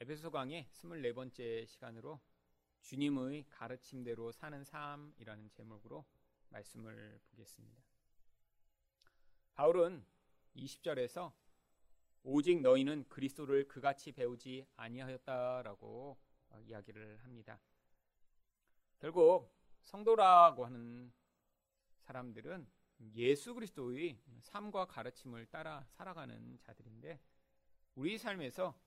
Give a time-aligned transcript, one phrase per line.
[0.00, 2.20] 에베소 강의 24번째 시간으로
[2.82, 6.06] 주님의 가르침대로 사는 삶이라는 제목으로
[6.50, 7.82] 말씀을 보겠습니다.
[9.54, 10.06] 바울은
[10.54, 11.32] 20절에서
[12.22, 16.16] 오직 너희는 그리스도를 그같이 배우지 아니하였다라고
[16.60, 17.60] 이야기를 합니다.
[19.00, 19.52] 결국
[19.82, 21.12] 성도라고 하는
[22.02, 22.70] 사람들은
[23.16, 27.18] 예수 그리스도의 삶과 가르침을 따라 살아가는 자들인데
[27.96, 28.78] 우리 삶에서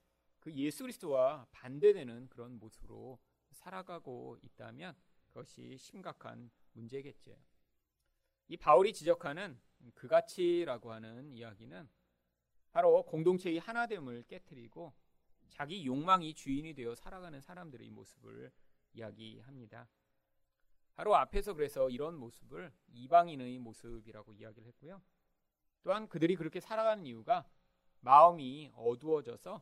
[0.42, 3.20] 그 예수 그리스도와 반대되는 그런 모습으로
[3.52, 4.96] 살아가고 있다면
[5.28, 7.38] 그것이 심각한 문제겠죠.
[8.48, 9.58] 이 바울이 지적하는
[9.94, 11.88] 그가치라고 하는 이야기는
[12.72, 14.94] 바로 공동체의 하나됨을 깨뜨리고
[15.50, 18.52] 자기 욕망이 주인이 되어 살아가는 사람들의 모습을
[18.94, 19.88] 이야기합니다.
[20.96, 25.02] 바로 앞에서 그래서 이런 모습을 이방인의 모습이라고 이야기를 했고요.
[25.84, 27.48] 또한 그들이 그렇게 살아가는 이유가
[28.00, 29.62] 마음이 어두워져서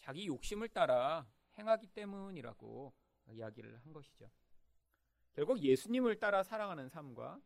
[0.00, 1.26] 자기 욕심을 따라
[1.58, 2.92] 행하기 때문이라고
[3.28, 4.30] 이야기를 한 것이죠.
[5.32, 7.40] 결국 예수님을 따라 살아가는 삶과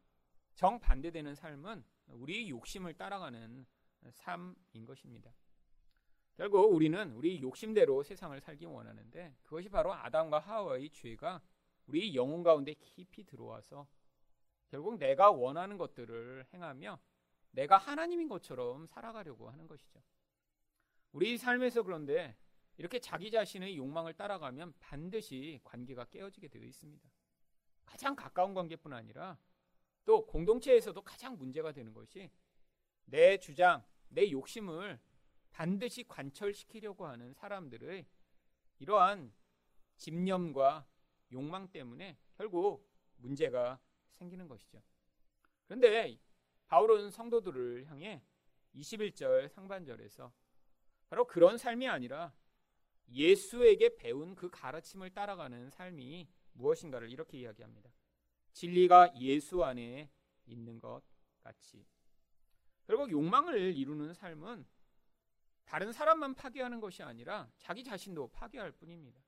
[0.55, 3.66] 정반대되는 삶은 우리의 욕심을 따라가는
[4.12, 5.34] 삶인 것입니다.
[6.36, 11.41] 결국 우리는 우리 욕심대로 세상을 살기 원하는데 그것이 바로 아담과 하와의 죄가
[11.86, 13.86] 우리 영혼 가운데 깊이 들어와서
[14.68, 16.98] 결국 내가 원하는 것들을 행하며
[17.52, 20.02] 내가 하나님인 것처럼 살아가려고 하는 것이죠.
[21.12, 22.36] 우리 삶에서 그런데
[22.77, 27.08] 이렇게 자기 자신의 욕망을 따라가면 반드시 관계가 깨어지게 되어 있습니다.
[27.84, 29.39] 가장 가까운 관계뿐 아니라
[30.05, 32.30] 또 공동체에서도 가장 문제가 되는 것이
[33.05, 34.98] 내 주장, 내 욕심을
[35.50, 38.06] 반드시 관철시키려고 하는 사람들의
[38.80, 39.33] 이러한
[39.97, 40.86] 집념과
[41.33, 43.78] 욕망 때문에 결국 문제가
[44.11, 44.83] 생기는 것이죠.
[45.67, 46.19] 그런데
[46.67, 48.22] 바울은 성도들을 향해
[48.75, 50.33] 21절 상반절에서
[51.08, 52.34] 바로 그런 삶이 아니라
[53.08, 57.91] 예수에게 배운 그 가르침을 따라가는 삶이 무엇인가를 이렇게 이야기합니다.
[58.52, 60.11] 진리가 예수 안에
[60.46, 61.02] 있는 것
[61.40, 61.84] 같이.
[62.86, 64.67] 결국 욕망을 이루는 삶은
[65.64, 69.20] 다른 사람만 파괴하는 것이 아니라 자기 자신도 파괴할 뿐입니다.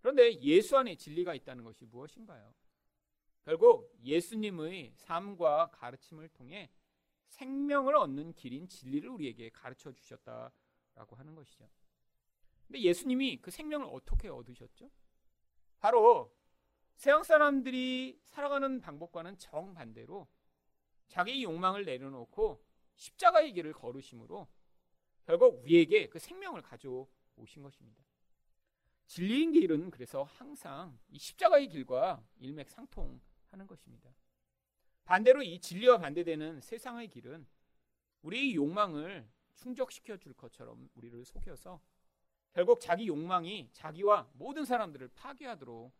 [0.00, 2.54] 그런데 예수 안에 진리가 있다는 것이 무엇인가요?
[3.44, 6.70] 결국 예수님의 삶과 가르침을 통해
[7.28, 11.68] 생명을 얻는 길인 진리를 우리에게 가르쳐 주셨다라고 하는 것이죠.
[12.66, 14.90] 근데 예수님이 그 생명을 어떻게 얻으셨죠?
[15.78, 16.34] 바로
[16.96, 20.26] 세상 사람들이 살아가는 방법과는 정반대로
[21.08, 22.64] 자기 욕망을 내려놓고
[22.96, 24.48] 십자가의 길을 걸으심으로
[25.24, 28.02] 결국 우리에게 그 생명을 가져오신 것입니다.
[29.06, 34.10] 진리인 길은 그래서 항상 이 십자가의 길과 일맥상통하는 것입니다.
[35.04, 37.46] 반대로 이 진리와 반대되는 세상의 길은
[38.22, 41.80] 우리의 욕망을 충족시켜 줄 것처럼 우리를 속여서
[42.56, 45.92] 결국 자기 욕망이 자기와 모든 사람들을 파괴하도록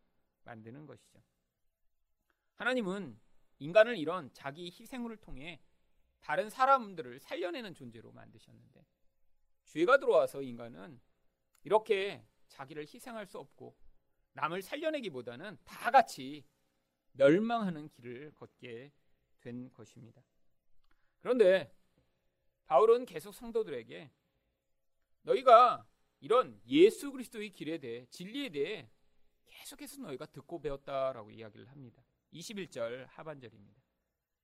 [0.44, 1.22] 만드는 것이죠.
[2.54, 3.20] 하나님은
[3.58, 5.60] 인간을 이런 자기 희생을 통해
[6.20, 8.86] 다른 사람들을 살려내는 존재로 만드셨는데
[9.66, 10.98] 죄가 들어와서 인간은
[11.62, 13.76] 이렇게 자기를 희생할 수 없고
[14.32, 16.42] 남을 살려내기보다는 다 같이
[17.12, 18.92] 멸망하는 길을 걷게
[19.42, 20.22] 된 것입니다.
[21.20, 21.70] 그런데
[22.64, 24.10] 바울은 계속 성도들에게
[25.20, 25.86] 너희가
[26.26, 28.90] 이런 예수 그리스도의 길에 대해 진리에 대해
[29.44, 32.04] 계속해서 너희가 듣고 배웠다라고 이야기를 합니다.
[32.32, 33.80] 21절 하반절입니다.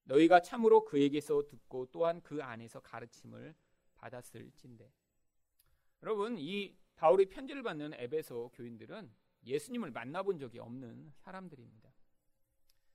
[0.04, 3.56] 너희가 참으로 그에게서 듣고 또한 그 안에서 가르침을
[3.97, 4.92] 받았을진데.
[6.04, 9.12] 여러분 이 바울이 편지를 받는 에베소 교인들은
[9.44, 11.92] 예수님을 만나본 적이 없는 사람들입니다.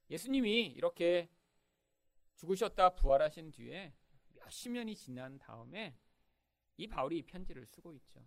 [0.10, 1.30] 예수님이 이렇게
[2.36, 3.94] 죽으셨다 부활하신 뒤에
[4.36, 5.98] 몇십 년이 지난 다음에
[6.78, 8.26] 이 바울이 이 편지를 쓰고 있죠.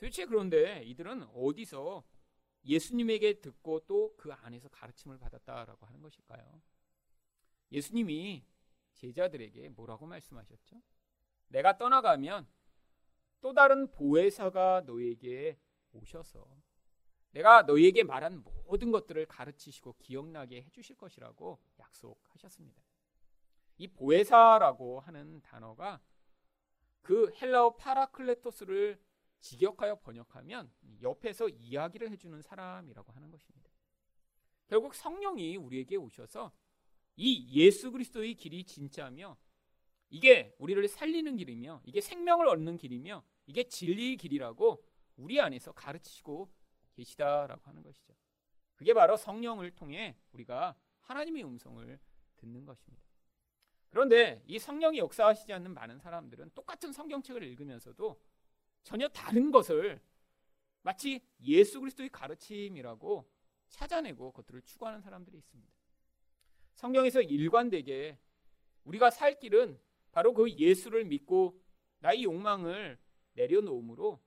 [0.00, 2.02] 도대체 그런데 이들은 어디서
[2.64, 6.62] 예수님에게 듣고 또 그 안에서 가르침을 받았다라고 하는 것일까요?
[7.70, 8.44] 예수님이
[8.94, 10.82] 제자들에게 뭐라고 말씀하셨죠?
[11.48, 12.48] 내가 떠나가면
[13.40, 15.58] 또 다른 보혜사가 너에게
[15.92, 16.46] 오셔서
[17.32, 22.82] 내가 너에게 말한 모든 것들을 가르치시고 기억나게 해주실 것이라고 약속하셨습니다.
[23.76, 26.00] 이 보혜사라고 하는 단어가
[27.02, 28.98] 그 헬라어 파라클레토스를
[29.40, 30.70] 직역하여 번역하면
[31.02, 33.70] 옆에서 이야기를 해주는 사람이라고 하는 것입니다.
[34.66, 36.52] 결국 성령이 우리에게 오셔서
[37.16, 39.36] 이 예수 그리스도의 길이 진짜며
[40.10, 44.84] 이게 우리를 살리는 길이며 이게 생명을 얻는 길이며 이게 진리의 길이라고
[45.16, 46.50] 우리 안에서 가르치시고
[46.92, 48.14] 계시다라고 하는 것이죠.
[48.76, 51.98] 그게 바로 성령을 통해 우리가 하나님의 음성을
[52.36, 53.04] 듣는 것입니다.
[53.90, 58.20] 그런데 이 성령이 역사하시지 않는 많은 사람들은 똑같은 성경책을 읽으면서도
[58.82, 60.00] 전혀 다른 것을
[60.82, 63.30] 마치 예수 그리스도의 가르침이라고
[63.68, 65.72] 찾아내고 그것들을 추구하는 사람들이 있습니다.
[66.74, 68.18] 성경에서 일관되게
[68.84, 69.78] 우리가 살 길은
[70.12, 71.60] 바로 그 예수를 믿고
[71.98, 72.98] 나의 욕망을
[73.34, 74.20] 내려놓음으로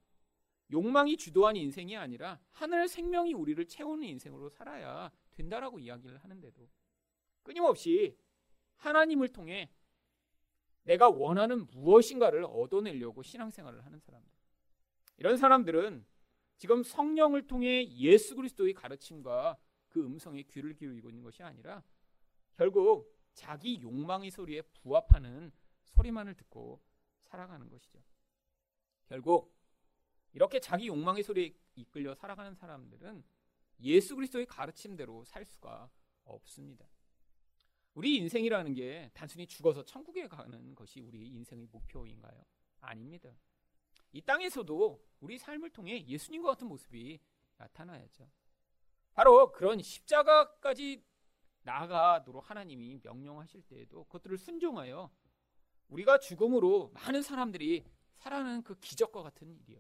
[0.72, 6.70] 욕망이 주도한 인생이 아니라 하늘 생명이 우리를 채우는 인생으로 살아야 된다라고 이야기를 하는데도
[7.44, 8.18] 끊임없이
[8.78, 9.70] 하나님을 통해
[10.84, 14.32] 내가 원하는 무엇인가를 얻어내려고 신앙생활을 하는 사람들.
[15.18, 16.06] 이런 사람들은
[16.57, 19.57] 지금 성령을 통해 예수 그리스도의 가르침과
[19.89, 21.83] 그 음성에 귀를 기울이고 있는 것이 아니라
[22.56, 25.51] 결국 자기 욕망의 소리에 부합하는
[25.86, 26.81] 소리만을 듣고
[27.24, 28.01] 살아가는 것이죠.
[29.07, 29.56] 결국
[30.33, 33.24] 이렇게 자기 욕망의 소리에 이끌려 살아가는 사람들은
[33.81, 35.92] 예수 그리스도의 가르침대로 살 수가
[36.24, 36.88] 없습니다.
[37.94, 42.44] 우리 인생이라는 게 단순히 죽어서 천국에 가는 것이 우리 인생의 목표인가요?
[42.80, 43.36] 아닙니다.
[44.13, 47.19] 이 땅에서도 우리 삶을 통해 예수님과 같은 모습이
[47.57, 48.30] 나타나야죠.
[49.13, 51.04] 바로 그런 십자가까지
[51.63, 55.12] 나아가도록 하나님이 명령하실 때에도 그것들을 순종하여
[55.89, 59.80] 우리가 죽음으로 많은 사람들이 살아나는 그 기적과 같은 일이요.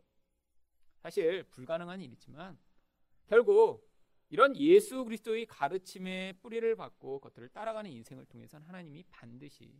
[1.01, 2.57] 사실 불가능한 일이지만
[3.27, 3.89] 결국
[4.29, 9.79] 이런 예수 그리스도의 가르침의 뿌리를 받고 그것들을 따라가는 인생을 통해서는 하나님이 반드시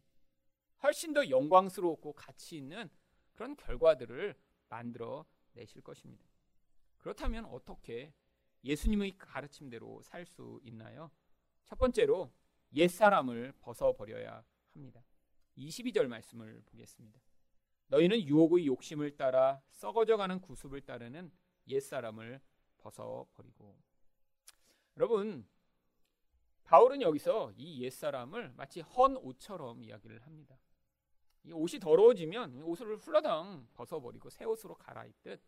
[0.84, 2.90] 훨씬 더 영광스럽고 가치 있는
[3.34, 4.36] 그런 결과들을
[4.70, 6.26] 만들어 내실 것입니다.
[6.98, 8.14] 그렇다면 어떻게
[8.64, 11.12] 예수님의 가르침대로 살 수 있나요?
[11.66, 12.32] 첫 번째로
[12.74, 15.04] 옛사람을 벗어버려야 합니다.
[15.58, 17.20] 22절 말씀을 보겠습니다.
[17.88, 21.32] 너희는 유혹의 욕심을 따라 썩어져가는 구습을 따르는
[21.68, 22.42] 옛사람을
[22.78, 23.78] 벗어버리고
[24.98, 25.48] 여러분
[26.64, 30.58] 바울은 여기서 이 옛사람을 마치 헌 옷처럼 이야기를 합니다.
[31.44, 35.42] 이 옷이 더러워지면 옷을 훌라당 벗어버리고 새 옷으로 갈아입듯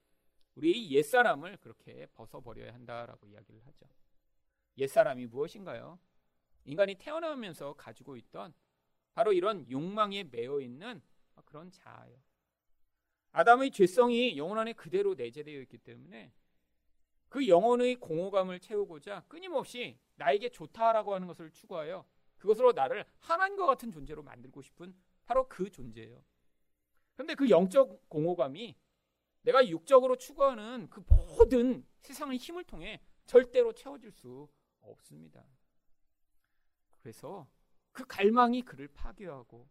[0.55, 3.85] 우리 옛사람을 그렇게 벗어버려야 한다라고 이야기를 하죠.
[4.77, 5.99] 옛사람이 무엇인가요?
[6.65, 8.53] 인간이 태어나면서 가지고 있던
[9.13, 11.01] 바로 이런 욕망에 매여 있는
[11.45, 12.17] 그런 자아요.
[13.31, 16.33] 아담의 죄성이 영혼 안에 그대로 내재되어 있기 때문에
[17.29, 22.05] 그 영혼의 공허감을 채우고자 끊임없이 나에게 좋다라고 하는 것을 추구하여
[22.37, 26.23] 그것으로 나를 하나님과 같은 존재로 만들고 싶은 바로 그 존재예요.
[27.15, 28.75] 그런데 그 영적 공허감이
[29.41, 34.49] 내가 육적으로 추구하는 그 모든 세상의 힘을 통해 절대로 채워질 수
[34.81, 35.43] 없습니다.
[36.99, 37.47] 그래서
[37.91, 39.67] 그 갈망이 그를 파괴하고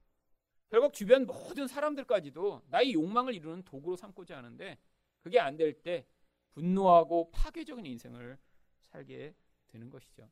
[0.71, 4.79] 결국 주변 모든 사람들까지도 나의 욕망을 이루는 도구로 삼고자 하는데
[5.21, 6.07] 그게 안 될 때
[6.53, 8.39] 분노하고 파괴적인 인생을
[8.83, 9.35] 살게
[9.69, 10.31] 되는 것이죠.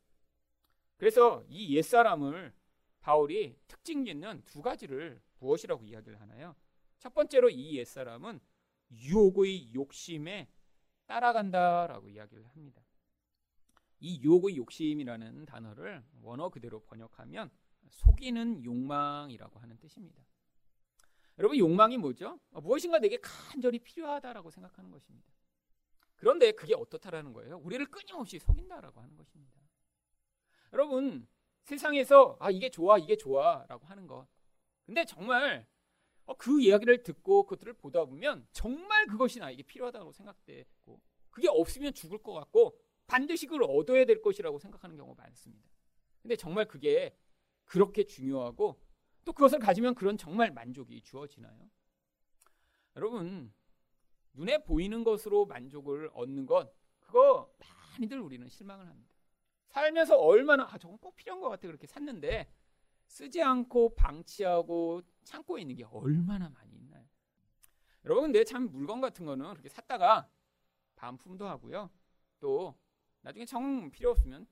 [0.96, 2.54] 그래서 이 옛사람을
[3.02, 6.54] 바울이 특징 있는 두 가지를 무엇이라고 이야기를 하나요?
[6.98, 8.40] 첫 번째로 이 옛사람은
[8.92, 10.48] 유혹의 욕심에
[11.06, 12.80] 따라간다라고 이야기를 합니다.
[13.98, 17.50] 이 유혹의 욕심이라는 단어를 원어 그대로 번역하면
[17.88, 20.22] 속이는 욕망이라고 하는 뜻입니다.
[21.38, 22.38] 여러분 욕망이 뭐죠?
[22.50, 25.32] 무엇인가 내게 간절히 필요하다라고 생각하는 것입니다.
[26.14, 27.58] 그런데 그게 어떻다라는 거예요?
[27.58, 29.56] 우리를 끊임없이 속인다라고 하는 것입니다.
[30.72, 31.26] 여러분
[31.62, 34.26] 세상에서 아 이게 좋아 이게 좋아라고 하는 것.
[34.86, 35.66] 근데 정말
[36.26, 41.00] 어, 그 이야기를 듣고 그것들을 보다 보면 정말 그것이 나에게 필요하다고 생각되고
[41.30, 45.70] 그게 없으면 죽을 것 같고 반드시 그걸 얻어야 될 것이라고 생각하는 경우가 많습니다.
[46.20, 47.16] 근데 정말 그게
[47.64, 48.80] 그렇게 중요하고
[49.24, 51.70] 또 그것을 가지면 그런 정말 만족이 주어지나요?
[52.96, 53.52] 여러분
[54.34, 57.52] 눈에 보이는 것으로 만족을 얻는 것 그거
[57.98, 59.11] 많이들 우리는 실망을 합니다.
[59.72, 62.46] 살면서 얼마나 아 저건 꼭 필요한 것 같아 그렇게 샀는데
[63.06, 67.04] 쓰지 않고 방치하고 창고에 있는 게 얼마나 많이 있나요?
[68.04, 70.28] 여러분 근데 참 물건 같은 거는 그렇게 샀다가
[70.96, 71.90] 반품도 하고요.
[72.38, 72.74] 또
[73.22, 74.46] 나중에 정 필요 없으면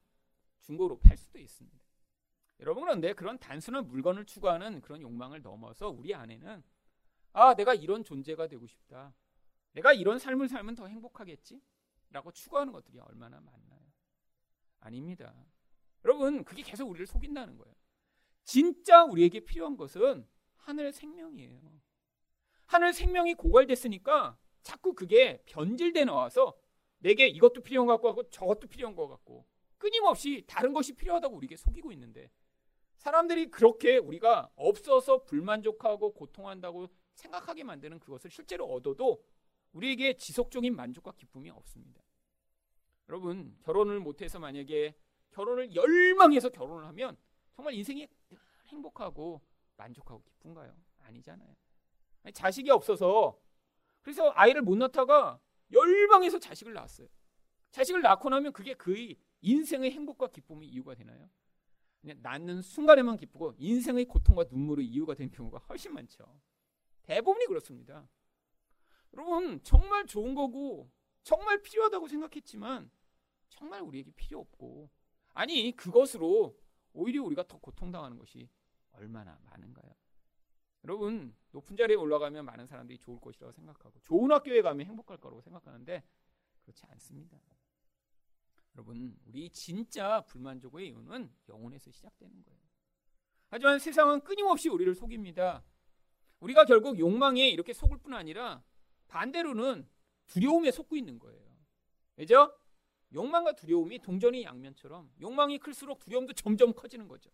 [0.61, 1.79] 중고로 팔 수도 있습니다.
[2.61, 6.63] 여러분 그런데 그런 단순한 물건을 추구하는 그런 욕망을 넘어서 우리 안에는
[7.33, 9.15] 아 내가 이런 존재가 되고 싶다.
[9.73, 11.61] 내가 이런 삶을 살면 더 행복하겠지?
[12.11, 13.80] 라고 추구하는 것들이 얼마나 많나요?
[14.81, 15.35] 아닙니다.
[16.05, 17.75] 여러분 그게 계속 우리를 속인다는 거예요.
[18.45, 21.61] 진짜 우리에게 필요한 것은 하늘 생명이에요.
[22.67, 26.57] 하늘 생명이 고갈됐으니까 자꾸 그게 변질돼 나와서
[26.99, 29.47] 내게 이것도 필요한 것 같고 저것도 필요한 것 같고
[29.79, 32.31] 끊임없이 다른 것이 필요하다고 우리에게 속이고 있는데
[32.99, 39.25] 사람들이 그렇게 우리가 없어서 불만족하고 고통한다고 생각하게 만드는 그것을 실제로 얻어도
[39.73, 42.03] 우리에게 지속적인 만족과 기쁨이 없습니다.
[43.11, 44.95] 여러분 결혼을 못해서 만약에
[45.33, 47.17] 결혼을 열망해서 결혼을 하면
[47.51, 48.07] 정말 인생이
[48.69, 49.41] 행복하고
[49.77, 50.73] 만족하고 기쁜가요?
[51.01, 51.53] 아니잖아요.
[52.23, 53.37] 아니, 자식이 없어서
[54.01, 55.41] 그래서 아이를 못 낳다가
[55.73, 57.09] 열방에서 자식을 낳았어요.
[57.73, 61.29] 자식을 낳고 나면 그게 그의 인생의 행복과 기쁨의 이유가 되나요?
[62.01, 66.41] 그냥 낳는 순간에만 기쁘고 인생의 고통과 눈물의 이유가 되는 경우가 훨씬 많죠.
[67.03, 68.09] 대부분이 그렇습니다.
[69.15, 70.89] 여러분 정말 좋은 거고
[71.25, 72.91] 정말 필요하다고 생각했지만
[73.51, 74.91] 정말 우리에게 필요 없고
[75.35, 76.59] 아니 그것으로
[76.93, 78.49] 오히려 우리가 더 고통당하는 것이
[78.93, 79.95] 얼마나 많은가요?
[80.85, 86.03] 여러분 높은 자리에 올라가면 많은 사람들이 좋을 것이라고 생각하고 좋은 학교에 가면 행복할 거라고 생각하는데
[86.63, 87.39] 그렇지 않습니다.
[88.75, 92.61] 여러분 우리 진짜 불만족의 이유는 영혼에서 시작되는 거예요.
[93.51, 95.65] 하지만 세상은 끊임없이 우리를 속입니다.
[96.39, 98.63] 우리가 결국 욕망에 이렇게 속을 뿐 아니라
[99.09, 99.89] 반대로는
[100.27, 101.51] 두려움에 속고 있는 거예요.
[102.17, 102.57] 그죠?
[103.13, 107.31] 욕망과 두려움이 동전의 양면처럼 욕망이 클수록 두려움도 점점 커지는 거죠.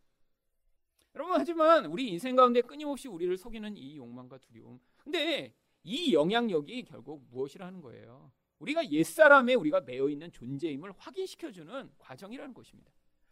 [1.15, 4.81] 여러분 하지만 우리 인생 가운데 끊임없이 우리를 속이는 이 욕망과 두려움.
[4.99, 8.33] 근데 이 영향력이 결국 무엇이라는 거예요?
[8.59, 12.91] 우리가 옛사람에 우리가 매여 있는 존재임을 확인시켜 주는 과정이라는 것입니다.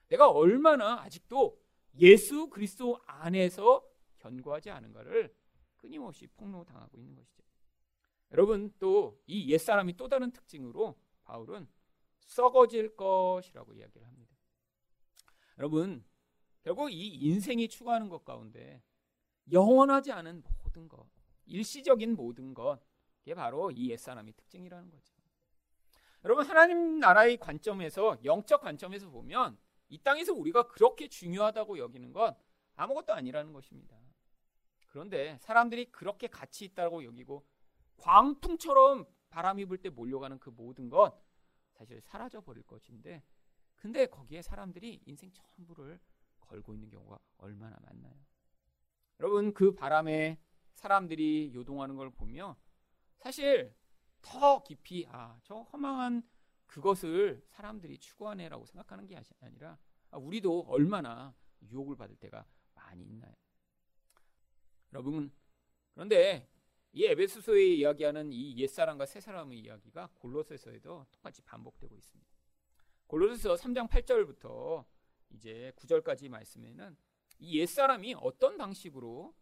[0.08, 1.58] 내가 얼마나 아직도
[1.98, 3.82] 예수 그리스도 안에서
[4.18, 5.34] 견고하지 않은가를
[5.76, 7.42] 끊임없이 폭로당하고 있는 것이죠.
[8.32, 11.66] 여러분 또 이 옛사람이 또 다른 특징으로 바울은
[12.26, 14.35] 썩어질 것이라고 이야기를 합니다.
[15.59, 16.04] 여러분
[16.62, 18.83] 결국 이 인생이 추구하는 것 가운데
[19.52, 21.07] 영원하지 않은 모든 것,
[21.45, 22.81] 일시적인 모든 것,
[23.25, 25.14] 이게 바로 이 옛사람의 특징이라는 거죠.
[26.25, 29.59] 여러분 하나님 나라의 관점에서 영적 관점에서 보면
[29.90, 32.35] 이 땅에서 우리가 그렇게 중요하다고 여기는 건
[32.76, 33.97] 아무것도 아니라는 것입니다.
[34.87, 37.45] 그런데 사람들이 그렇게 가치 있다고 여기고
[37.99, 41.12] 광풍처럼 바람이 불 때 몰려가는 그 모든 것
[41.85, 43.23] 사실 사라져 버릴 것인데
[43.76, 46.00] 근데 거기에 사람들이 인생 전부를
[46.41, 48.14] 걸고 있는 경우가 얼마나 많나요?
[49.21, 50.41] 여러분 그 바람에
[50.73, 52.57] 사람들이 요동하는 걸 보며
[53.19, 53.75] 사실
[54.23, 56.23] 더 깊이 아 저 허망한
[56.67, 59.79] 그것을 사람들이 추구하네라고 생각하는 게 아니라
[60.11, 63.35] 아, 우리도 얼마나 유혹을 받을 때가 많이 있나요?
[64.95, 65.31] 여러분
[65.93, 66.49] 그런데
[66.96, 72.30] 이 에베소서에 이야기하는 이 옛사람과 새사람의 이야기가 골로새서에도 똑같이 반복되고 있습니다.
[73.08, 74.84] 골로새서 3장 8절부터
[75.30, 76.96] 이제 9절까지 말씀에는
[77.40, 79.34] 이 옛사람이 어떤 방식으로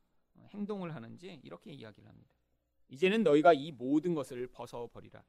[0.55, 2.35] 행동을 하는지 이렇게 이야기를 합니다.
[2.89, 5.23] 이제는 너희가 이 모든 것을 벗어버리라.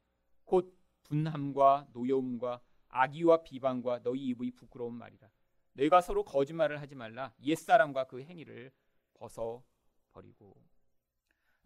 [0.46, 5.28] 곧 분함과 노여움과 악의와 비방과 너희 입의 부끄러운 말이라.
[5.74, 7.34] 너희가 서로 거짓말을 하지 말라.
[7.42, 8.72] 옛사람과 그 행위를
[9.12, 10.73] 벗어버리고.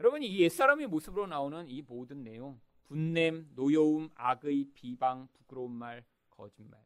[0.01, 6.81] 여러분 이 옛사람의 모습으로 나오는 이 모든 내용 분냄, 노여움, 악의, 비방, 부끄러운 말, 거짓말.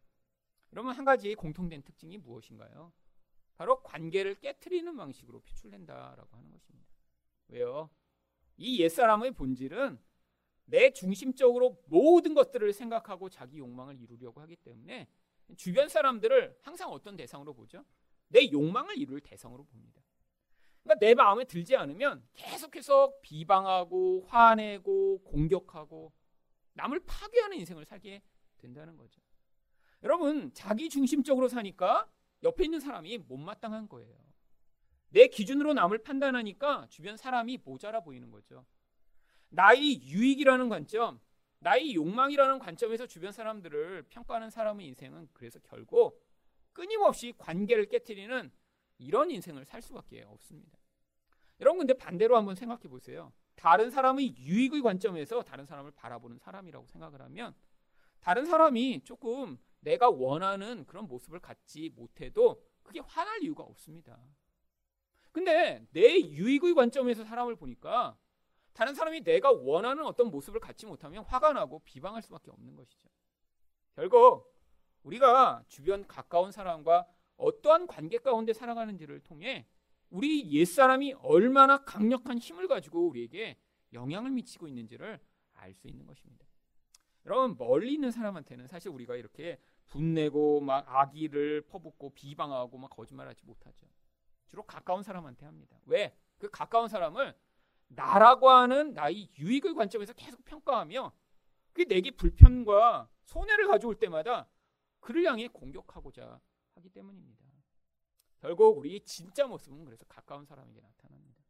[0.73, 2.92] 여러분 한 가지 공통된 특징이 무엇인가요?
[3.57, 6.88] 바로 관계를 깨뜨리는 방식으로 표출된다라고 하는 것입니다.
[7.49, 7.90] 왜요?
[8.57, 9.99] 이 옛사람의 본질은
[10.64, 15.07] 내 중심적으로 모든 것들을 생각하고 자기 욕망을 이루려고 하기 때문에
[15.57, 17.85] 주변 사람들을 항상 어떤 대상으로 보죠?
[18.28, 20.01] 내 욕망을 이룰 대상으로 봅니다.
[20.82, 26.12] 그러니까 내 마음에 들지 않으면 계속해서 비방하고 화내고 공격하고
[26.74, 28.22] 남을 파괴하는 인생을 살게
[28.58, 29.20] 된다는 거죠.
[30.02, 32.08] 여러분 자기 중심적으로 사니까
[32.42, 34.16] 옆에 있는 사람이 못마땅한 거예요.
[35.10, 38.64] 내 기준으로 남을 판단하니까 주변 사람이 모자라 보이는 거죠.
[39.50, 41.20] 나의 유익이라는 관점,
[41.58, 46.18] 나의 욕망이라는 관점에서 주변 사람들을 평가하는 사람의 인생은 그래서 결국
[46.72, 48.50] 끊임없이 관계를 깨뜨리는
[49.02, 50.78] 이런 인생을 살 수밖에 없습니다.
[51.61, 53.32] 여러분 근데 반대로 한번 생각해 보세요.
[53.54, 57.54] 다른 사람의 유익의 관점에서 다른 사람을 바라보는 사람이라고 생각을 하면
[58.21, 64.18] 다른 사람이 조금 내가 원하는 그런 모습을 갖지 못해도 그게 화날 이유가 없습니다.
[65.32, 68.18] 근데 내 유익의 관점에서 사람을 보니까
[68.73, 73.09] 다른 사람이 내가 원하는 어떤 모습을 갖지 못하면 화가 나고 비방할 수밖에 없는 것이죠.
[73.94, 74.52] 결국
[75.02, 79.66] 우리가 주변 가까운 사람과 어떠한 관계 가운데 살아가는지를 통해
[80.10, 83.56] 우리 옛사람이 얼마나 강력한 힘을 가지고 우리에게
[83.92, 85.20] 영향을 미치고 있는지를
[85.54, 86.44] 알 수 있는 것입니다.
[87.24, 93.86] 여러분 멀리 있는 사람한테는 사실 우리가 이렇게 분내고 막 악의를 퍼붓고 비방하고 막 거짓말하지 못하죠.
[94.46, 95.78] 주로 가까운 사람한테 합니다.
[95.86, 96.16] 왜?
[96.38, 97.34] 그 가까운 사람을
[97.88, 101.12] 나라고 하는 나의 유익의 관점에서 계속 평가하며
[101.72, 104.48] 그 내게 불편과 손해를 가져올 때마다
[105.00, 106.40] 그를 향해 공격하고자
[106.82, 107.44] 하기 때문입니다.
[108.40, 111.42] 결국 우리 진짜 모습은 그래서 가까운 사람에게 나타납니다.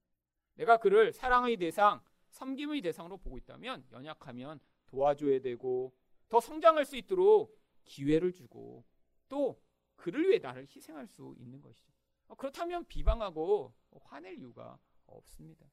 [0.54, 5.94] 내가 그를 사랑의 대상, 섬김의 대상으로 보고 있다면 연약하면 도와줘야 되고
[6.28, 8.84] 더 성장할 수 있도록 기회를 주고
[9.28, 9.60] 또
[9.96, 11.90] 그를 위해 나를 희생할 수 있는 것이죠.
[12.28, 13.74] 어, 그렇다면 비방하고
[14.04, 15.66] 화낼 이유가 없습니다.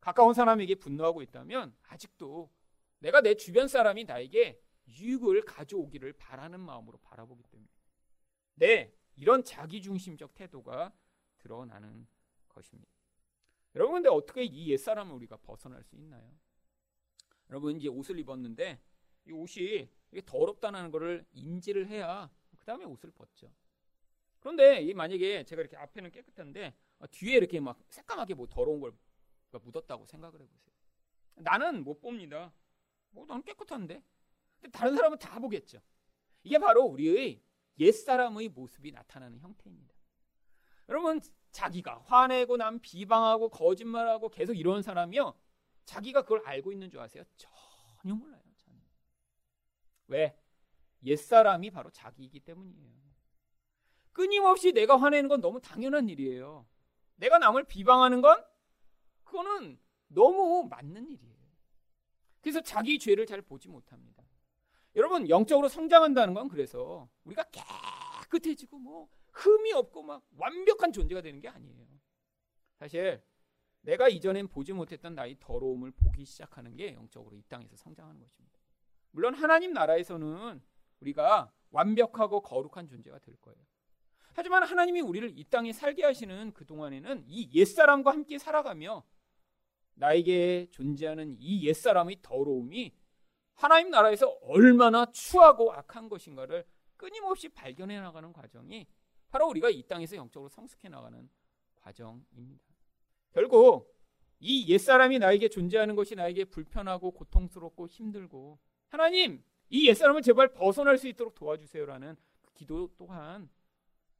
[0.00, 2.50] 가까운 사람에게 분노하고 있다면 아직도
[2.98, 7.68] 내가 내 주변 사람이 나에게 유익을 가져오기를 바라는 마음으로 바라보기 때문에
[8.56, 10.92] 네, 이런 자기중심적 태도가
[11.38, 12.06] 드러나는
[12.48, 12.92] 것입니다.
[13.74, 16.32] 여러분 근데 어떻게 이 옛사람을 우리가 벗어날 수 있나요?
[17.50, 18.80] 여러분 이제 옷을 입었는데
[19.26, 19.88] 이 옷이
[20.26, 23.52] 더럽다는 것을 인지를 해야 그 다음에 옷을 벗죠.
[24.40, 26.74] 그런데 이 만약에 제가 이렇게 앞에는 깨끗한데
[27.10, 28.92] 뒤에 이렇게 막 새까맣게 뭐 더러운 걸
[29.50, 30.74] 묻었다고 생각을 해보세요.
[31.36, 32.52] 나는 못 봅니다.
[33.10, 34.02] 뭐 나는 깨끗한데.
[34.60, 35.80] 근데 다른 사람은 다 보겠죠.
[36.42, 37.40] 이게 바로 우리의
[37.78, 39.94] 옛사람의 모습이 나타나는 형태입니다.
[40.88, 45.34] 여러분 자기가 화내고 남 비방하고 거짓말하고 계속 이런 사람이요.
[45.84, 47.24] 자기가 그걸 알고 있는 줄 아세요?
[47.36, 48.42] 전혀 몰라요.
[48.56, 48.78] 전혀.
[50.08, 50.38] 왜?
[51.04, 52.94] 옛사람이 바로 자기이기 때문이에요.
[54.12, 56.66] 끊임없이 내가 화내는 건 너무 당연한 일이에요.
[57.16, 58.42] 내가 남을 비방하는 건
[59.24, 59.78] 그거는
[60.08, 61.34] 너무 맞는 일이에요.
[62.40, 64.23] 그래서 자기 죄를 잘 보지 못합니다.
[64.96, 67.44] 여러분 영적으로 성장한다는 건 그래서 우리가
[68.30, 71.84] 깨끗해지고 뭐 흠이 없고 막 완벽한 존재가 되는 게 아니에요.
[72.78, 73.22] 사실
[73.80, 78.58] 내가 이전엔 보지 못했던 나의 더러움을 보기 시작하는 게 영적으로 이 땅에서 성장하는 것입니다.
[79.10, 80.62] 물론 하나님 나라에서는
[81.00, 83.58] 우리가 완벽하고 거룩한 존재가 될 거예요.
[84.32, 89.04] 하지만 하나님이 우리를 이 땅에 살게 하시는 그 동안에는 이 옛사람과 함께 살아가며
[89.94, 92.92] 나에게 존재하는 이 옛사람의 더러움이
[93.54, 96.64] 하나님 나라에서 얼마나 추하고 악한 것인가를
[96.96, 98.86] 끊임없이 발견해 나가는 과정이
[99.28, 101.28] 바로 우리가 이 땅에서 영적으로 성숙해 나가는
[101.76, 102.64] 과정입니다.
[103.32, 103.92] 결국
[104.40, 108.58] 이 옛사람이 나에게 존재하는 것이 나에게 불편하고 고통스럽고 힘들고
[108.88, 113.48] 하나님 이 옛사람을 제발 벗어날 수 있도록 도와주세요라는 그 기도 또한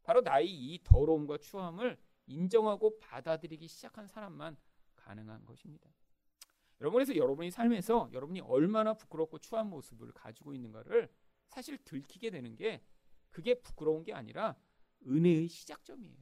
[0.03, 4.57] 바로 나의 이 더러움과 추함을 인정하고 받아들이기 시작한 사람만
[4.97, 5.91] 가능한 것입니다.
[6.85, 11.09] 여러분 그래서 여러분이 삶에서 여러분이 얼마나 부끄럽고 추한 모습을 가지고 있는가를
[11.49, 12.83] 사실 들키게 되는 게
[13.31, 14.55] 그게 부끄러운 게 아니라
[15.07, 16.15] 은혜의 시작점이에요.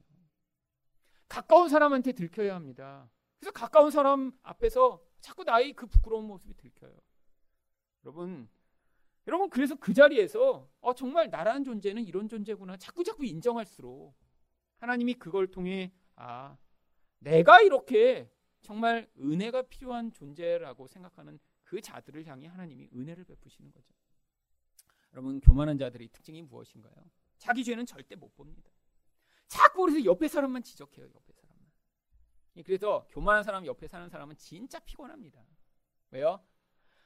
[1.28, 3.10] 가까운 사람한테 들켜야 합니다.
[3.40, 6.96] 그래서 가까운 사람 앞에서 자꾸 나의 그 부끄러운 모습이 들켜요.
[8.04, 8.48] 여러분,
[9.26, 14.14] 여러분 그래서 그 자리에서 어, 정말 나라는 존재는 이런 존재구나 자꾸 자꾸 인정할수록
[14.78, 16.56] 하나님이 그걸 통해 아
[17.18, 18.30] 내가 이렇게
[18.62, 23.92] 정말 은혜가 필요한 존재라고 생각하는 그 자들을 향해 하나님이 은혜를 베푸시는 거죠.
[25.12, 26.94] 여러분 교만한 자들의 특징이 무엇인가요?
[27.38, 28.70] 자기 죄는 절대 못 봅니다.
[29.48, 31.06] 자꾸 그래서 옆에 사람만 지적해요.
[31.06, 31.72] 옆에 사람만.
[32.56, 35.44] 예, 그래서 교만한 사람 옆에 사는 사람은 진짜 피곤합니다.
[36.10, 36.42] 왜요?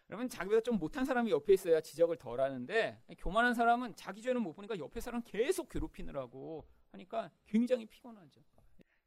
[0.09, 4.53] 여러분 자기보다 좀 못한 사람이 옆에 있어야 지적을 덜 하는데 교만한 사람은 자기 죄는 못
[4.53, 8.40] 보니까 옆에 사람 계속 괴롭히느라고 하니까 굉장히 피곤하죠.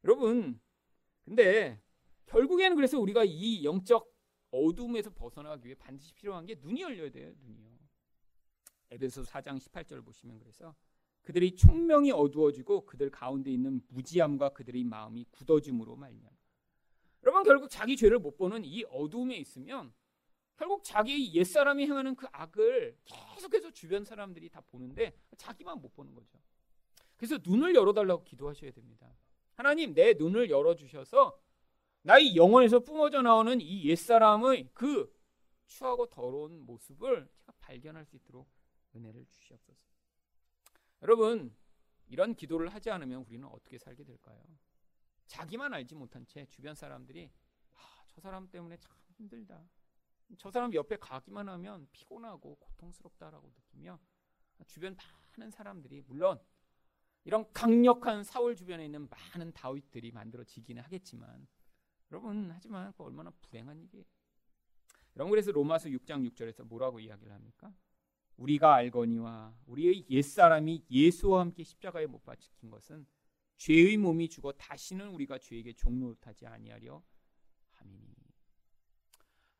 [0.04, 0.60] 여러분
[1.24, 1.80] 근데
[2.30, 4.08] 결국에는 그래서 우리가 이 영적
[4.52, 7.32] 어둠에서 벗어나기 위해 반드시 필요한 게 눈이 열려야 돼요.
[7.40, 7.70] 눈이요.
[8.92, 10.74] 에베소 4장 18절 보시면 그래서
[11.22, 16.36] 그들이 총명이 어두워지고 그들 가운데 있는 무지함과 그들의 마음이 굳어짐으로 말미암아.
[17.24, 19.92] 여러분 결국 자기 죄를 못 보는 이 어두움에 있으면
[20.56, 26.38] 결국 자기 옛사람이 행하는 그 악을 계속해서 주변 사람들이 다 보는데 자기만 못 보는 거죠.
[27.16, 29.14] 그래서 눈을 열어달라고 기도하셔야 됩니다.
[29.54, 31.38] 하나님 내 눈을 열어주셔서
[32.02, 35.14] 나의 영혼에서 뿜어져 나오는 이 옛사람의 그
[35.66, 38.48] 추하고 더러운 모습을 제가 발견할 수 있도록
[38.94, 39.80] 은혜를 주시옵소서.
[41.02, 41.54] 여러분,
[42.06, 44.42] 이런 기도를 하지 않으면 우리는 어떻게 살게 될까요?
[45.26, 47.30] 자기만 알지 못한 채 주변 사람들이
[47.74, 49.62] 아, 저 사람 때문에 참 힘들다.
[50.38, 53.98] 저 사람 옆에 가기만 하면 피곤하고 고통스럽다라고 느끼며
[54.66, 54.96] 주변
[55.36, 56.40] 많은 사람들이 물론
[57.24, 61.46] 이런 강력한 사울 주변에 있는 많은 다윗들이 만들어지기는 하겠지만
[62.10, 64.04] 여러분 하지만 그 얼마나 불행한 일이에요.
[65.16, 67.74] 여러분 그래서 로마서 6장 6절에서 뭐라고 이야기를 합니까?
[68.36, 73.06] 우리가 알거니와 우리의 옛사람이 예수와 함께 십자가에 못 박힌 것은
[73.58, 77.02] 죄의 몸이 죽어 다시는 우리가 죄에게 종노릇하지 아니하려
[77.72, 78.14] 함이니.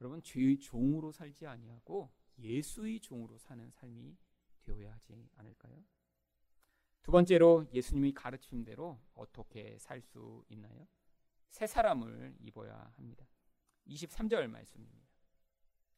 [0.00, 4.16] 여러분 죄의 종으로 살지 아니하고 예수의 종으로 사는 삶이
[4.62, 5.84] 되어야 하지 않을까요?
[7.02, 10.86] 두 번째로 예수님이 가르친 대로 어떻게 살 수 있나요?
[11.50, 13.26] 새 사람을 입어야 합니다.
[13.86, 15.08] 23절 말씀입니다.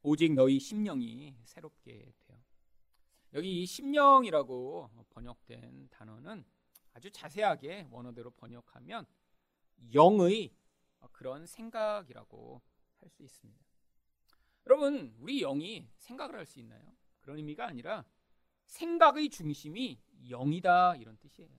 [0.03, 2.39] 오직 너희 심령이 새롭게 되어.
[3.35, 6.45] 여기 이 심령이라고 번역된 단어는
[6.93, 9.07] 아주 자세하게 원어대로 번역하면
[9.95, 10.55] 영의
[11.13, 12.63] 그런 생각이라고
[13.01, 13.65] 할 수 있습니다.
[14.67, 16.97] 여러분, 우리 영이 생각을 할 수 있나요?
[17.21, 18.05] 그런 의미가 아니라
[18.67, 21.51] 생각의 중심이 영이다 이런 뜻이에요.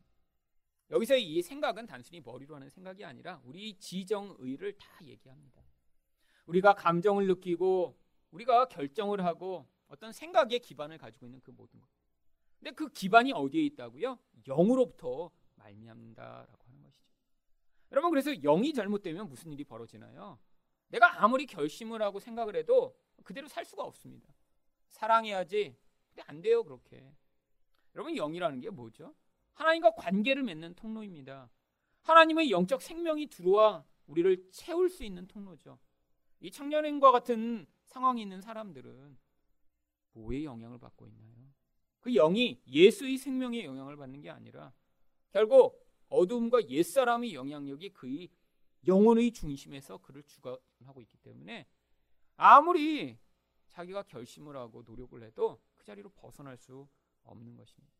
[0.93, 5.63] 여기서 이 생각은 단순히 머리로 하는 생각이 아니라 우리 지정의를 다 얘기합니다.
[6.45, 7.97] 우리가 감정을 느끼고
[8.29, 11.89] 우리가 결정을 하고 어떤 생각의 기반을 가지고 있는 그 모든 것.
[12.59, 14.19] 근데 그 기반이 어디에 있다고요?
[14.47, 17.09] 영으로부터 말미암다라고 하는 것이죠.
[17.91, 20.37] 여러분 그래서 영이 잘못되면 무슨 일이 벌어지나요?
[20.89, 24.31] 내가 아무리 결심을 하고 생각을 해도 그대로 살 수가 없습니다.
[24.89, 25.75] 사랑해야지.
[26.09, 27.11] 근데 안 돼요, 그렇게.
[27.95, 29.15] 여러분 영이라는 게 뭐죠?
[29.53, 31.49] 하나님과 관계를 맺는 통로입니다.
[32.01, 35.79] 하나님의 영적 생명이 들어와 우리를 채울 수 있는 통로죠.
[36.39, 39.17] 이 청년행과 같은 상황이 있는 사람들은
[40.13, 41.33] 뭐의 영향을 받고 있나요?
[41.99, 44.73] 그 영이 예수의 생명의 영향을 받는 게 아니라
[45.31, 48.29] 결국 어둠과 옛사람의 영향력이 그의
[48.85, 51.65] 영혼의 중심에서 그를 주관하고 있기 때문에
[52.35, 53.17] 아무리
[53.69, 56.87] 자기가 결심을 하고 노력을 해도 그 자리로 벗어날 수
[57.23, 57.92] 없는 것입니다.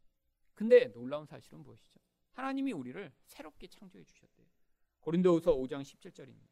[0.54, 2.00] 근데 놀라운 사실은 무엇이죠?
[2.32, 4.48] 하나님이 우리를 새롭게 창조해 주셨대요.
[5.02, 6.48] 고린도후서 5장 17절입니다.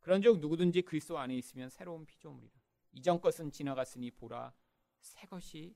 [0.00, 2.54] 그런즉 누구든지 그리스도 안에 있으면 새로운 피조물이라.
[2.92, 4.52] 이전 것은 지나갔으니 보라
[5.00, 5.74] 새 것이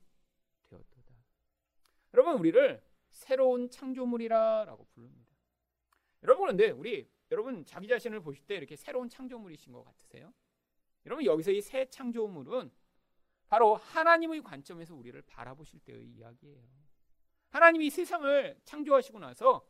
[0.63, 1.13] 되었도다.
[2.13, 5.31] 여러분 우리를 새로운 창조물이라라고 부릅니다.
[6.23, 10.33] 여러분 그런데 우리 여러분 자기 자신을 보실 때 이렇게 새로운 창조물이신 것 같으세요?
[11.05, 12.71] 여러분 여기서 이 새 창조물은
[13.47, 16.63] 바로 하나님의 관점에서 우리를 바라보실 때의 이야기예요.
[17.53, 19.67] 하나님이 세상을 창조하시고 나서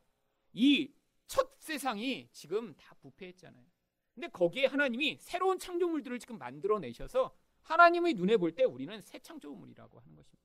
[0.53, 0.91] 이
[1.27, 3.65] 첫 세상이 지금 다 부패했잖아요.
[4.13, 9.99] 근데 거기에 하나님이 새로운 창조물들을 지금 만들어 내셔서 하나님의 눈에 볼 때 우리는 새 창조물이라고
[9.99, 10.43] 하는 것입니다.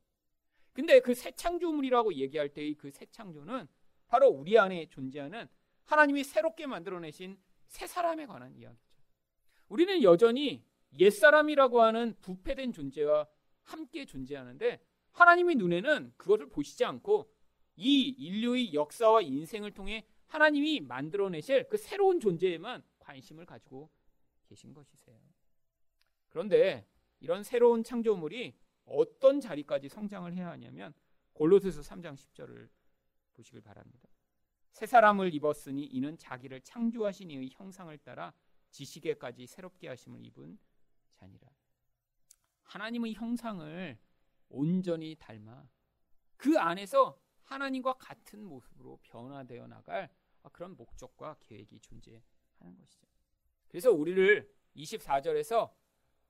[0.72, 3.68] 근데 그 새 창조물이라고 얘기할 때의 그 새 창조는
[4.06, 5.46] 바로 우리 안에 존재하는
[5.84, 8.96] 하나님이 새롭게 만들어내신 새 사람에 관한 이야기죠.
[9.68, 10.64] 우리는 여전히
[10.98, 13.26] 옛사람이라고 하는 부패된 존재와
[13.64, 14.80] 함께 존재하는데
[15.20, 17.30] 하나님의 눈에는 그것을 보시지 않고
[17.76, 23.90] 이 인류의 역사와 인생을 통해 하나님이 만들어내실 그 새로운 존재에만 관심을 가지고
[24.46, 25.18] 계신 것이세요.
[26.28, 26.86] 그런데
[27.20, 28.54] 이런 새로운 창조물이
[28.84, 30.94] 어떤 자리까지 성장을 해야 하냐면
[31.32, 32.68] 골로새서 3장 10절을
[33.34, 34.08] 보시길 바랍니다.
[34.72, 38.32] 새 사람을 입었으니 이는 자기를 창조하신 이의 형상을 따라
[38.70, 40.58] 지식에까지 새롭게 하심을 입은
[41.14, 41.48] 자니라.
[42.64, 43.98] 하나님의 형상을
[44.48, 45.68] 온전히 닮아
[46.36, 50.10] 그 안에서 하나님과 같은 모습으로 변화되어 나갈
[50.52, 53.06] 그런 목적과 계획이 존재하는 것이죠.
[53.68, 55.72] 그래서 우리를 24절에서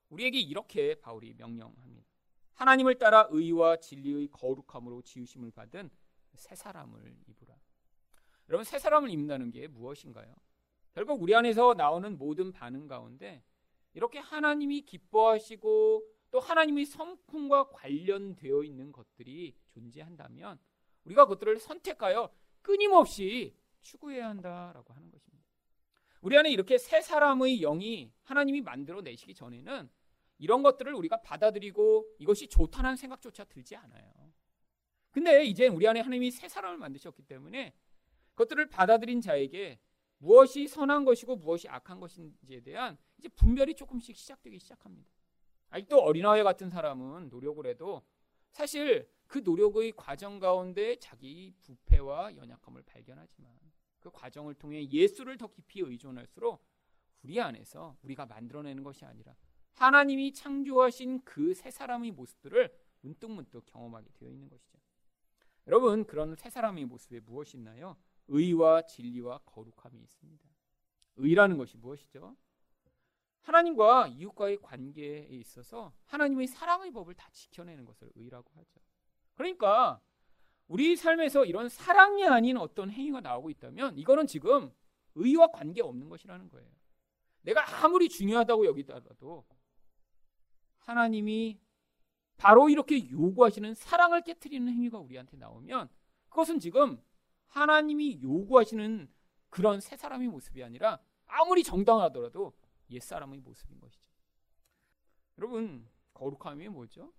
[0.09, 2.07] 우리에게 이렇게 바울이 명령합니다.
[2.53, 5.89] 하나님을 따라 의와 진리의 거룩함으로 지으심을 받은
[6.35, 7.55] 새 사람을 입으라.
[8.49, 10.35] 여러분 새 사람을 입는다는 게 무엇인가요?
[10.93, 13.43] 결국 우리 안에서 나오는 모든 반응 가운데
[13.93, 20.59] 이렇게 하나님이 기뻐하시고 또 하나님의 성품과 관련되어 있는 것들이 존재한다면
[21.05, 25.47] 우리가 그것들을 선택하여 끊임없이 추구해야 한다라고 하는 것입니다.
[26.21, 29.89] 우리 안에 이렇게 새 사람의 영이 하나님이 만들어 내시기 전에는
[30.37, 34.11] 이런 것들을 우리가 받아들이고 이것이 좋다는 생각조차 들지 않아요.
[35.11, 37.73] 근데 이제 우리 안에 하나님이 새 사람을 만드셨기 때문에
[38.31, 39.79] 그것들을 받아들인 자에게
[40.17, 45.09] 무엇이 선한 것이고 무엇이 악한 것인지에 대한 이제 분별이 조금씩 시작되기 시작합니다.
[45.69, 48.03] 아직도 어린아이 같은 사람은 노력을 해도
[48.51, 53.51] 사실 그 노력의 과정 가운데 자기 부패와 연약함을 발견하지만
[53.99, 56.63] 그 과정을 통해 예수를 더 깊이 의존할수록
[57.21, 59.35] 우리 안에서 우리가 만들어내는 것이 아니라
[59.73, 64.79] 하나님이 창조하신 그새 사람의 모습들을 문득문득 경험하게 되어 있는 것이죠.
[65.67, 67.95] 여러분 그런 새 사람의 모습에 무엇이 있나요?
[68.27, 70.49] 의와 진리와 거룩함이 있습니다.
[71.17, 72.35] 의라는 것이 무엇이죠?
[73.49, 78.79] 하나님과 이웃과의 관계에 있어서 하나님의 사랑의 법을 다 지켜내는 것을 의라고 하죠.
[79.33, 79.99] 그러니까
[80.67, 84.71] 우리 삶에서 이런 사랑이 아닌 어떤 행위가 나오고 있다면 이거는 지금
[85.15, 86.69] 의와 관계 없는 것이라는 거예요.
[87.41, 89.45] 내가 아무리 중요하다고 여기더라도
[90.77, 91.59] 하나님이
[92.37, 95.89] 바로 이렇게 요구하시는 사랑을 깨뜨리는 행위가 우리한테 나오면
[96.29, 97.01] 그것은 지금
[97.47, 99.11] 하나님이 요구하시는
[99.49, 102.53] 그런 새 사람의 모습이 아니라 아무리 정당하더라도
[102.89, 104.09] 옛사람의 모습인 것이죠.
[105.37, 107.13] 여러분, 거룩함이 뭐죠?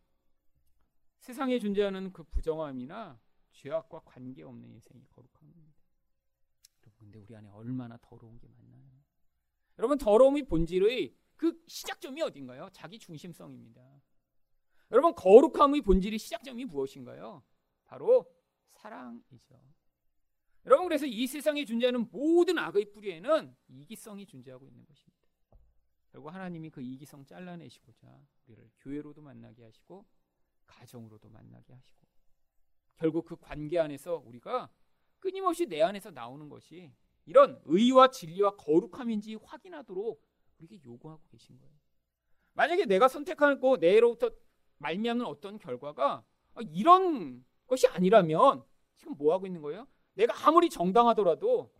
[1.18, 3.20] 세상에 존재하는 그 부정함이나
[3.52, 5.80] 죄악과 관계없는 인생이 거룩함입니다.
[6.82, 8.90] 여러분, 근데 우리 안에 얼마나 더러운 게 많나요?
[9.78, 12.68] 여러분, 더러움의 본질의 그 시작점이 어딘가요?
[12.72, 14.02] 자기 중심성입니다.
[14.90, 17.42] 여러분, 거룩함의 본질의 시작점이 무엇인가요?
[17.84, 18.30] 바로
[18.72, 19.58] 사랑이죠.
[20.66, 25.19] 여러분, 그래서 이 세상에 존재하는 모든 악의 뿌리에는 이기성이 존재하고 있는 것입니다.
[26.12, 30.06] 결국 하나님이 그 이기성 잘라내시고자 우리를 교회로도 만나게 하시고
[30.66, 32.06] 가정으로도 만나게 하시고
[32.96, 34.70] 결국 그 관계 안에서 우리가
[35.18, 36.92] 끊임없이 내 안에서 나오는 것이
[37.26, 40.22] 이런 의와 진리와 거룩함인지 확인하도록
[40.58, 41.74] 우리에게 요구하고 계신 거예요.
[42.54, 44.30] 만약에 내가 선택하고 내로부터
[44.78, 46.24] 말미암는 어떤 결과가
[46.72, 48.64] 이런 것이 아니라면
[48.96, 49.86] 지금 뭐 하고 있는 거예요?
[50.14, 51.72] 내가 아무리 정당하더라도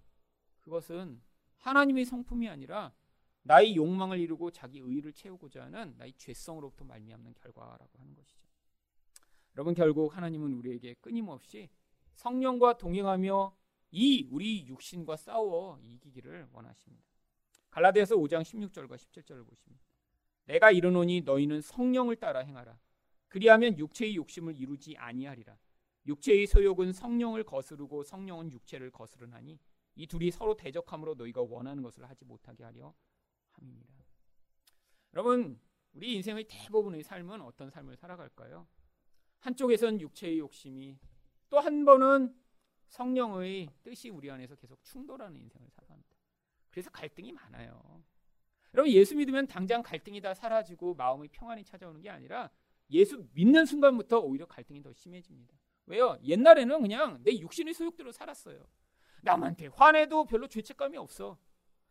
[0.61, 1.21] 그것은
[1.57, 2.95] 하나님의 성품이 아니라
[3.43, 8.41] 나의 욕망을 이루고 자기 의를 채우고자 하는 나의 죄성으로부터 말미암는 결과라고 하는 것이죠.
[9.57, 11.71] 여러분 결국 하나님은 우리에게 끊임없이
[12.15, 13.57] 성령과 동행하며
[13.93, 17.05] 이 우리 육신과 싸워 이기기를 원하십니다.
[17.71, 19.85] 갈라디아서 5장 16절과 17절을 보십니다.
[20.45, 22.79] 내가 이르노니 너희는 성령을 따라 행하라.
[23.29, 25.57] 그리하면 육체의 욕심을 이루지 아니하리라.
[26.07, 29.59] 육체의 소욕은 성령을 거스르고 성령은 육체를 거스르나니
[29.95, 32.95] 이 둘이 서로 대적함으로 너희가 원하는 것을 하지 못하게 하려
[33.61, 34.05] 함입니다.
[35.15, 35.61] 여러분,
[35.93, 38.67] 우리 인생의 대부분의 삶은 어떤 삶을 살아갈까요?
[39.41, 40.99] 한쪽에선 육체의 욕심이
[41.49, 42.35] 또 한 번은
[42.89, 46.17] 성령의 뜻이 우리 안에서 계속 충돌하는 인생을 살아갑니다.
[46.71, 48.03] 그래서 갈등이 많아요.
[48.75, 52.51] 여러분 예수 믿으면 당장 갈등이 다 사라지고 마음의 평안이 찾아오는 게 아니라
[52.91, 55.55] 예수 믿는 순간부터 오히려 갈등이 더 심해집니다.
[55.87, 56.17] 왜요?
[56.23, 58.65] 옛날에는 그냥 내 육신의 소욕대로 살았어요.
[59.23, 61.37] 남한테 화내도 별로 죄책감이 없어.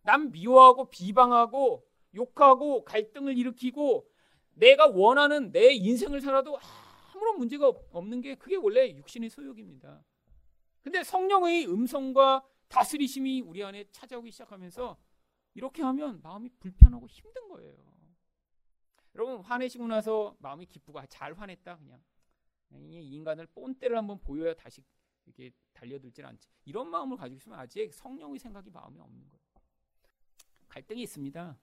[0.01, 1.85] 남 미워하고 비방하고
[2.15, 4.09] 욕하고 갈등을 일으키고
[4.53, 6.57] 내가 원하는 내 인생을 살아도
[7.13, 10.03] 아무런 문제가 없는 게 그게 원래 육신의 소욕입니다.
[10.81, 14.97] 근데 성령의 음성과 다스리심이 우리 안에 찾아오기 시작하면서
[15.53, 17.75] 이렇게 하면 마음이 불편하고 힘든 거예요.
[19.15, 22.01] 여러분 화내시고 나서 마음이 기쁘고 아, 잘 화냈다 그냥
[22.71, 24.83] 이 인간을 뽐때를 한번 보여야 다시
[25.25, 26.47] 이렇게 달려들질 않지.
[26.65, 29.38] 이런 마음을 가지고 있으면 아직 성령의 생각이 마음에 없는 거예요.
[30.69, 31.59] 갈등이 있습니다.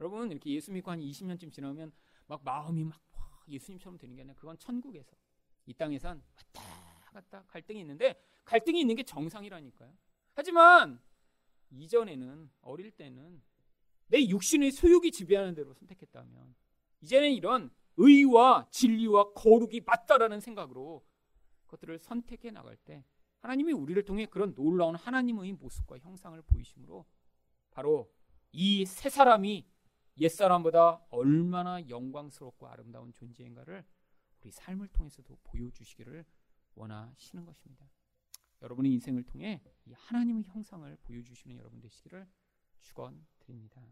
[0.00, 1.92] 여러분 이렇게 예수 믿고 한 20년쯤 지나면
[2.26, 3.00] 막 마음이 막
[3.48, 5.16] 예수님처럼 되는 게 아니라 그건 천국에서
[5.66, 9.92] 이 땅에선 왔다 갔다 갈등이 있는데 갈등이 있는 게 정상이라니까요.
[10.34, 11.00] 하지만
[11.70, 13.42] 이전에는 어릴 때는
[14.08, 16.54] 내 육신의 소욕이 지배하는 대로 선택했다면
[17.00, 21.04] 이제는 이런 의와 진리와 거룩이 맞다라는 생각으로
[21.62, 23.04] 그것들을 선택해 나갈 때
[23.40, 27.04] 하나님이 우리를 통해 그런 놀라운 하나님의 모습과 형상을 보이심으로
[27.70, 28.12] 바로
[28.56, 29.66] 이 세 사람이
[30.20, 33.84] 옛사람보다 얼마나 영광스럽고 아름다운 존재인가를
[34.40, 36.24] 우리 삶을 통해서도 보여주시기를
[36.76, 37.90] 원하시는 것입니다.
[38.62, 42.28] 여러분의 인생을 통해 이 하나님의 형상을 보여주시는 여러분 되시기를
[42.80, 43.82] 축원드립니다.